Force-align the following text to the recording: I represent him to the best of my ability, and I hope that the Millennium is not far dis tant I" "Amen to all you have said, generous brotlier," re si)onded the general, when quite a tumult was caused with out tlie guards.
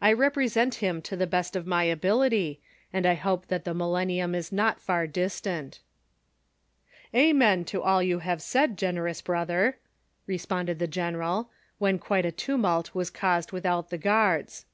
I 0.00 0.12
represent 0.12 0.76
him 0.76 1.02
to 1.02 1.16
the 1.16 1.26
best 1.26 1.56
of 1.56 1.66
my 1.66 1.82
ability, 1.82 2.60
and 2.92 3.04
I 3.04 3.14
hope 3.14 3.46
that 3.48 3.64
the 3.64 3.74
Millennium 3.74 4.32
is 4.32 4.52
not 4.52 4.78
far 4.80 5.08
dis 5.08 5.40
tant 5.40 5.80
I" 7.12 7.16
"Amen 7.18 7.64
to 7.64 7.82
all 7.82 8.00
you 8.00 8.20
have 8.20 8.40
said, 8.40 8.78
generous 8.78 9.20
brotlier," 9.20 9.74
re 10.28 10.38
si)onded 10.38 10.78
the 10.78 10.86
general, 10.86 11.50
when 11.78 11.98
quite 11.98 12.24
a 12.24 12.30
tumult 12.30 12.94
was 12.94 13.10
caused 13.10 13.50
with 13.50 13.66
out 13.66 13.90
tlie 13.90 14.00
guards. 14.00 14.66